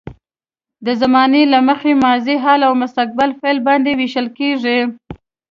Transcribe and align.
د 0.85 0.87
زمانې 1.01 1.43
له 1.53 1.59
مخې 1.67 1.93
ماضي، 2.05 2.35
حال 2.43 2.61
او 2.67 2.73
مستقبل 2.81 3.29
فعل 3.39 3.57
باندې 3.67 3.91
ویشل 3.99 4.27
کیږي. 4.37 4.79